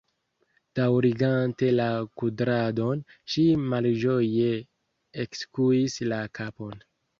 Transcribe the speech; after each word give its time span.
Daŭrigante 0.77 1.69
la 1.75 1.85
kudradon, 2.21 3.05
ŝi 3.35 3.45
malĝoje 3.75 4.49
ekskuis 5.27 6.03
la 6.11 6.23
kapon. 6.43 6.85